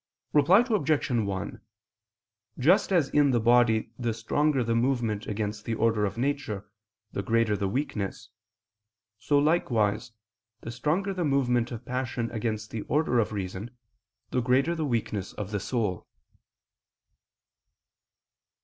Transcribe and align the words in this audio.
Reply 0.33 0.65
Obj. 0.67 1.11
1: 1.11 1.61
Just 2.57 2.91
as 2.91 3.09
in 3.09 3.29
the 3.29 3.39
body 3.39 3.91
the 3.99 4.15
stronger 4.15 4.63
the 4.63 4.73
movement 4.73 5.27
against 5.27 5.63
the 5.63 5.75
order 5.75 6.05
of 6.05 6.17
nature, 6.17 6.67
the 7.11 7.21
greater 7.21 7.55
the 7.55 7.67
weakness, 7.67 8.29
so 9.19 9.37
likewise, 9.37 10.11
the 10.61 10.71
stronger 10.71 11.13
the 11.13 11.23
movement 11.23 11.71
of 11.71 11.85
passion 11.85 12.31
against 12.31 12.71
the 12.71 12.81
order 12.87 13.19
of 13.19 13.31
reason, 13.31 13.77
the 14.31 14.41
greater 14.41 14.73
the 14.73 14.87
weakness 14.87 15.33
of 15.33 15.51
the 15.51 15.59
soul. 15.59 16.07